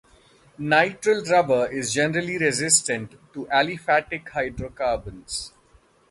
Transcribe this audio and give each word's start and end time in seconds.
Nitrile 0.57 1.29
rubber 1.29 1.67
is 1.71 1.93
generally 1.93 2.39
resistant 2.39 3.11
to 3.33 3.45
aliphatic 3.53 4.29
hydrocarbons. 4.29 5.53